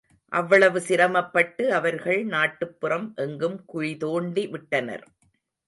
அவ்வளவு 0.31 0.79
சிரமப்பட்டு, 0.81 1.73
அவர்கள் 1.73 2.25
நாட்டுப்புறம் 2.25 3.13
எங்கும் 3.15 3.65
குழிதோண்டி 3.73 4.49
விட்டனர். 4.49 5.05